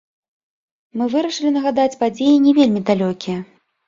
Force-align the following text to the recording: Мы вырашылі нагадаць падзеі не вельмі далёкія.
Мы 1.01 1.07
вырашылі 1.15 1.51
нагадаць 1.57 1.97
падзеі 1.99 2.39
не 2.47 2.55
вельмі 2.61 2.81
далёкія. 2.89 3.37